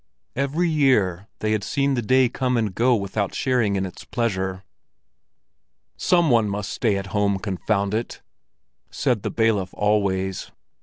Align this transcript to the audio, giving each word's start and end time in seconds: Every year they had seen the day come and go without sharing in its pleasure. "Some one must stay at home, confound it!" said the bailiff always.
Every 0.35 0.67
year 0.67 1.27
they 1.41 1.51
had 1.51 1.63
seen 1.63 1.93
the 1.93 2.01
day 2.01 2.27
come 2.27 2.57
and 2.57 2.73
go 2.73 2.95
without 2.95 3.35
sharing 3.35 3.75
in 3.75 3.85
its 3.85 4.03
pleasure. 4.03 4.63
"Some 5.95 6.31
one 6.31 6.49
must 6.49 6.73
stay 6.73 6.97
at 6.97 7.13
home, 7.13 7.37
confound 7.37 7.93
it!" 7.93 8.23
said 8.89 9.21
the 9.21 9.29
bailiff 9.29 9.75
always. 9.75 10.49